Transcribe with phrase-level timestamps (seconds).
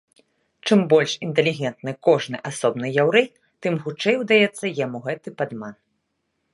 [0.69, 3.27] Чым больш інтэлігентны кожны асобны яўрэй,
[3.67, 5.75] тым хутчэй удаецца яму гэты падман.